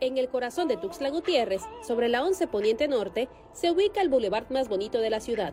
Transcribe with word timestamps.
En 0.00 0.16
el 0.16 0.28
corazón 0.30 0.66
de 0.66 0.78
Tuxtla 0.78 1.10
Gutiérrez, 1.10 1.60
sobre 1.86 2.08
la 2.08 2.24
11 2.24 2.46
Poniente 2.46 2.88
Norte, 2.88 3.28
se 3.52 3.70
ubica 3.70 4.00
el 4.00 4.08
bulevar 4.08 4.50
más 4.50 4.70
bonito 4.70 4.98
de 4.98 5.10
la 5.10 5.20
ciudad. 5.20 5.52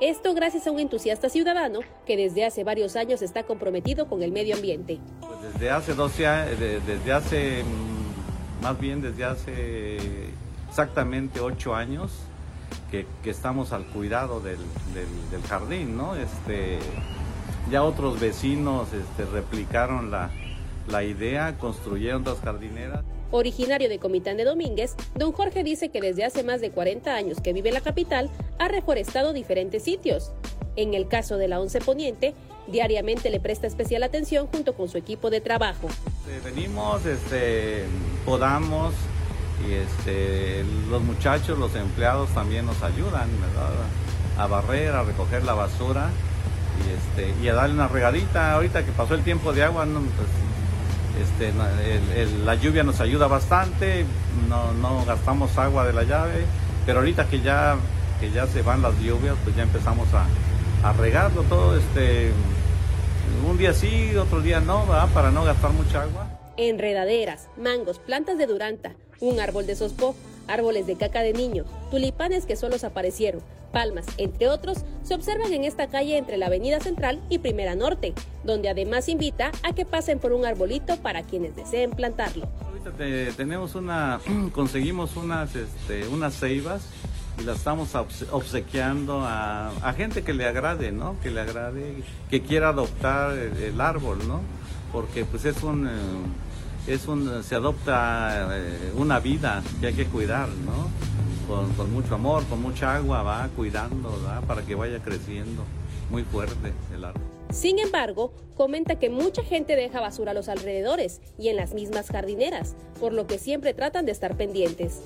Esto 0.00 0.32
gracias 0.32 0.68
a 0.68 0.70
un 0.70 0.78
entusiasta 0.78 1.28
ciudadano 1.28 1.80
que 2.06 2.16
desde 2.16 2.44
hace 2.44 2.62
varios 2.62 2.94
años 2.94 3.20
está 3.20 3.42
comprometido 3.42 4.06
con 4.06 4.22
el 4.22 4.30
medio 4.30 4.54
ambiente. 4.54 5.00
Pues 5.20 5.54
desde 5.54 5.70
hace 5.70 5.94
12 5.94 6.26
años, 6.26 6.60
desde 6.86 7.12
hace, 7.12 7.64
mm, 7.64 8.62
más 8.62 8.78
bien 8.78 9.02
desde 9.02 9.24
hace 9.24 9.96
exactamente 10.68 11.40
8 11.40 11.74
años, 11.74 12.12
que, 12.92 13.06
estamos 13.28 13.72
al 13.72 13.84
cuidado 13.86 14.40
del, 14.40 14.58
jardín, 15.48 15.96
¿no? 15.96 16.14
Este, 16.14 16.78
ya 17.72 17.82
otros 17.82 18.20
vecinos 18.20 18.92
este, 18.92 19.24
replicaron 19.24 20.12
la, 20.12 20.30
la 20.86 21.02
idea, 21.02 21.58
construyeron 21.58 22.22
dos 22.22 22.38
jardineras. 22.38 23.04
Originario 23.34 23.88
de 23.88 23.98
Comitán 23.98 24.36
de 24.36 24.44
Domínguez, 24.44 24.94
don 25.16 25.32
Jorge 25.32 25.64
dice 25.64 25.88
que 25.88 26.00
desde 26.00 26.24
hace 26.24 26.44
más 26.44 26.60
de 26.60 26.70
40 26.70 27.12
años 27.12 27.40
que 27.40 27.52
vive 27.52 27.70
en 27.70 27.74
la 27.74 27.80
capital, 27.80 28.30
ha 28.60 28.68
reforestado 28.68 29.32
diferentes 29.32 29.82
sitios. 29.82 30.30
En 30.76 30.94
el 30.94 31.08
caso 31.08 31.36
de 31.36 31.48
la 31.48 31.60
Once 31.60 31.80
Poniente, 31.80 32.32
diariamente 32.68 33.30
le 33.30 33.40
presta 33.40 33.66
especial 33.66 34.04
atención 34.04 34.46
junto 34.46 34.74
con 34.74 34.88
su 34.88 34.98
equipo 34.98 35.30
de 35.30 35.40
trabajo. 35.40 35.88
Eh, 36.28 36.40
venimos, 36.44 37.04
este, 37.06 37.86
podamos 38.24 38.94
y 39.68 39.72
este, 39.72 40.64
los 40.88 41.02
muchachos, 41.02 41.58
los 41.58 41.74
empleados 41.74 42.30
también 42.34 42.66
nos 42.66 42.80
ayudan 42.84 43.28
a 44.38 44.46
barrer, 44.46 44.94
a 44.94 45.02
recoger 45.02 45.42
la 45.42 45.54
basura 45.54 46.08
y, 46.86 47.22
este, 47.22 47.34
y 47.42 47.48
a 47.48 47.54
darle 47.54 47.74
una 47.74 47.88
regadita. 47.88 48.52
Ahorita 48.52 48.84
que 48.84 48.92
pasó 48.92 49.14
el 49.14 49.24
tiempo 49.24 49.52
de 49.52 49.64
agua, 49.64 49.86
no, 49.86 50.00
pues, 50.00 50.28
este, 51.20 51.52
la 52.44 52.54
lluvia 52.56 52.82
nos 52.82 53.00
ayuda 53.00 53.26
bastante, 53.26 54.04
no, 54.48 55.04
gastamos 55.04 55.56
agua 55.58 55.86
de 55.86 55.92
la 55.92 56.02
llave, 56.04 56.44
pero 56.86 57.00
ahorita 57.00 57.28
que 57.28 57.40
ya, 57.40 57.76
que 58.20 58.30
ya 58.30 58.46
se 58.46 58.62
van 58.62 58.82
las 58.82 58.98
lluvias, 59.00 59.36
pues 59.44 59.56
ya 59.56 59.62
empezamos 59.62 60.08
a, 60.12 60.26
regarlo 60.98 61.42
todo, 61.44 61.78
este, 61.78 62.30
un 63.48 63.56
día 63.56 63.72
sí, 63.72 64.14
otro 64.16 64.42
día 64.42 64.60
no, 64.60 64.84
para 65.14 65.30
no 65.30 65.44
gastar 65.44 65.72
mucha 65.72 66.02
agua. 66.02 66.28
Enredaderas, 66.56 67.48
mangos, 67.56 67.98
plantas 67.98 68.36
de 68.36 68.46
duranta, 68.46 68.92
un 69.20 69.40
árbol 69.40 69.66
de 69.66 69.76
sospó, 69.76 70.14
árboles 70.48 70.86
de 70.86 70.96
caca 70.96 71.22
de 71.22 71.32
niño, 71.32 71.64
tulipanes 71.90 72.46
que 72.46 72.56
solos 72.56 72.84
aparecieron, 72.84 73.42
palmas, 73.74 74.06
entre 74.18 74.48
otros, 74.48 74.84
se 75.02 75.14
observan 75.14 75.52
en 75.52 75.64
esta 75.64 75.88
calle 75.88 76.16
entre 76.16 76.38
la 76.38 76.46
Avenida 76.46 76.80
Central 76.80 77.20
y 77.28 77.38
Primera 77.38 77.74
Norte, 77.74 78.14
donde 78.44 78.70
además 78.70 79.08
invita 79.08 79.50
a 79.62 79.74
que 79.74 79.84
pasen 79.84 80.20
por 80.20 80.32
un 80.32 80.46
arbolito 80.46 80.96
para 80.98 81.22
quienes 81.22 81.56
deseen 81.56 81.90
plantarlo. 81.90 82.48
Ahorita 82.64 82.92
tenemos 83.36 83.74
una, 83.74 84.20
conseguimos 84.52 85.16
unas, 85.16 85.54
este, 85.56 86.06
unas 86.08 86.38
ceibas 86.38 86.86
y 87.40 87.42
las 87.42 87.58
estamos 87.58 87.94
obsequiando 88.30 89.22
a, 89.24 89.92
gente 89.96 90.22
que 90.22 90.32
le 90.32 90.46
agrade, 90.46 90.92
¿no? 90.92 91.16
Que 91.20 91.30
le 91.30 91.40
agrade, 91.40 91.96
que 92.30 92.42
quiera 92.42 92.68
adoptar 92.68 93.36
el, 93.36 93.80
árbol, 93.80 94.18
¿no? 94.28 94.40
Porque 94.92 95.24
pues 95.24 95.44
es 95.44 95.62
un... 95.62 95.88
Eh, 95.88 95.90
es 96.86 97.08
un, 97.08 97.42
se 97.42 97.54
adopta 97.54 98.48
eh, 98.56 98.92
una 98.96 99.20
vida 99.20 99.62
que 99.80 99.88
hay 99.88 99.94
que 99.94 100.06
cuidar, 100.06 100.48
¿no? 100.48 100.88
Con, 101.46 101.92
mucho 101.92 102.14
amor, 102.14 102.44
con 102.46 102.62
mucha 102.62 102.96
agua, 102.96 103.22
va 103.22 103.48
cuidando, 103.54 104.18
¿va? 104.26 104.40
Para 104.42 104.62
que 104.62 104.74
vaya 104.74 105.00
creciendo 105.00 105.62
muy 106.10 106.22
fuerte 106.22 106.72
el 106.94 107.04
árbol. 107.04 107.22
Sin 107.50 107.78
embargo, 107.78 108.32
comenta 108.56 108.98
que 108.98 109.10
mucha 109.10 109.42
gente 109.42 109.76
deja 109.76 110.00
basura 110.00 110.30
a 110.30 110.34
los 110.34 110.48
alrededores 110.48 111.20
y 111.38 111.48
en 111.48 111.56
las 111.56 111.74
mismas 111.74 112.08
jardineras, 112.08 112.74
por 112.98 113.12
lo 113.12 113.26
que 113.26 113.38
siempre 113.38 113.74
tratan 113.74 114.06
de 114.06 114.12
estar 114.12 114.36
pendientes. 114.36 115.02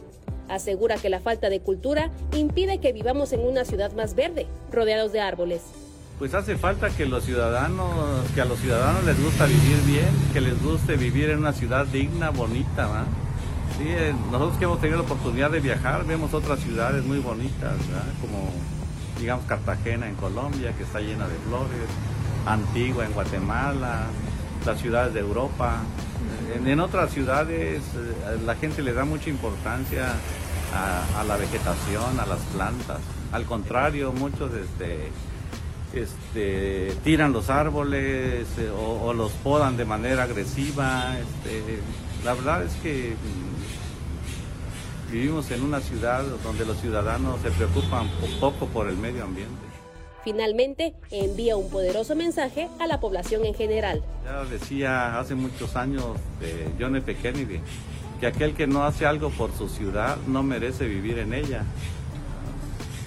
Asegura 0.49 0.97
que 0.97 1.11
la 1.11 1.21
falta 1.21 1.51
de 1.51 1.61
cultura 1.61 2.11
impide 2.35 2.79
que 2.79 2.93
vivamos 2.93 3.33
en 3.33 3.41
una 3.41 3.65
ciudad 3.65 3.93
más 3.93 4.15
verde, 4.15 4.47
rodeados 4.71 5.13
de 5.13 5.21
árboles 5.21 5.63
pues 6.19 6.35
hace 6.35 6.57
falta 6.57 6.91
que 6.91 7.07
los 7.07 7.25
ciudadanos, 7.25 8.29
que 8.35 8.41
a 8.41 8.45
los 8.45 8.59
ciudadanos 8.59 9.05
les 9.05 9.23
gusta 9.23 9.47
vivir 9.47 9.81
bien, 9.87 10.09
que 10.33 10.41
les 10.41 10.61
guste 10.61 10.97
vivir 10.97 11.31
en 11.31 11.39
una 11.39 11.53
ciudad 11.53 11.87
digna, 11.87 12.31
bonita, 12.31 12.89
¿va? 12.89 13.05
Sí, 13.79 13.85
eh, 13.87 14.13
nosotros 14.33 14.59
que 14.59 14.65
hemos 14.65 14.81
tenido 14.81 14.99
la 14.99 15.05
oportunidad 15.05 15.51
de 15.53 15.61
viajar, 15.61 16.05
vemos 16.05 16.35
otras 16.35 16.59
ciudades 16.59 17.05
muy 17.05 17.21
bonitas, 17.21 17.77
como 18.21 18.51
digamos 19.21 19.45
Cartagena 19.47 20.09
en 20.09 20.17
Colombia, 20.17 20.73
que 20.77 20.83
está 20.83 21.01
llena 21.01 21.29
de 21.29 21.37
flores, 21.47 21.89
Antigua 22.47 23.05
en 23.05 23.13
Guatemala, 23.13 24.07
las 24.67 24.81
ciudades 24.81 25.15
de 25.15 25.21
Europa. 25.21 25.83
En, 26.55 26.81
otras 26.81 27.13
ciudades 27.13 27.83
eh, 27.95 28.39
la 28.45 28.57
gente 28.57 28.83
le 28.83 28.93
da 28.93 29.05
mucha 29.05 29.31
importancia 29.31 30.15
a, 30.75 31.21
a, 31.21 31.25
la 31.25 31.37
vegetación, 31.37 32.19
a 32.19 32.27
las 32.27 32.41
plantas. 32.55 32.99
Al 33.31 33.45
contrario, 33.45 34.13
muchos 34.13 34.53
este, 34.55 35.11
este, 35.93 36.93
tiran 37.05 37.33
los 37.33 37.51
árboles 37.51 38.47
eh, 38.59 38.71
o, 38.71 39.13
los 39.15 39.33
podan 39.33 39.77
de 39.77 39.85
manera 39.85 40.25
agresiva. 40.25 41.17
Este, 41.19 41.81
la 42.25 42.35
verdad 42.35 42.65
es 42.65 42.73
que 42.83 43.15
mm, 45.09 45.13
vivimos 45.13 45.51
en 45.51 45.63
una 45.63 45.81
ciudad 45.81 46.25
donde 46.43 46.65
los 46.65 46.81
ciudadanos 46.81 47.41
se 47.41 47.51
preocupan 47.51 48.09
poco 48.41 48.67
por 48.67 48.89
el 48.89 48.97
medio 48.97 49.25
ambiente. 49.25 49.69
Finalmente, 50.25 50.95
envía 51.11 51.57
un 51.57 51.71
poderoso 51.71 52.15
mensaje 52.15 52.69
a 52.81 52.87
la 52.87 53.01
población 53.01 53.45
en 53.47 53.55
general. 53.55 54.05
Ya 54.25 54.45
decía 54.45 55.19
hace 55.19 55.35
muchos 55.35 55.75
años 55.77 56.05
de 56.41 56.71
John 56.79 56.97
F. 56.97 57.17
Kennedy 57.17 57.61
que 58.21 58.27
aquel 58.27 58.55
que 58.55 58.67
no 58.67 58.85
hace 58.85 59.07
algo 59.07 59.31
por 59.31 59.53
su 59.53 59.69
ciudad 59.69 60.17
no 60.27 60.43
merece 60.43 60.87
vivir 60.87 61.19
en 61.19 61.33
ella. 61.35 61.65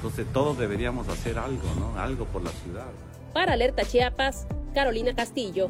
Entonces 0.01 0.25
todos 0.33 0.57
deberíamos 0.57 1.07
hacer 1.09 1.37
algo, 1.37 1.61
¿no? 1.79 1.99
Algo 2.01 2.25
por 2.25 2.41
la 2.41 2.49
ciudad. 2.49 2.87
Para 3.33 3.53
Alerta 3.53 3.85
Chiapas, 3.85 4.47
Carolina 4.73 5.13
Castillo. 5.13 5.69